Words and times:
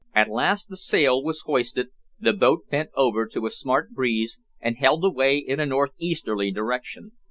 At 0.15 0.31
last 0.31 0.67
the 0.67 0.77
sail 0.77 1.21
was 1.21 1.41
hoisted, 1.41 1.89
the 2.19 2.33
boat 2.33 2.67
bent 2.71 2.89
over 2.95 3.27
to 3.27 3.45
a 3.45 3.51
smart 3.51 3.91
breeze, 3.91 4.39
and 4.59 4.77
held 4.77 5.05
away 5.05 5.37
in 5.37 5.59
a 5.59 5.67
north 5.67 5.91
easterly 5.99 6.49
direction. 6.49 7.11